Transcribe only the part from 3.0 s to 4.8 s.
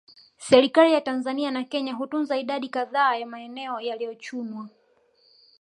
ya maeneo yaliyochunwa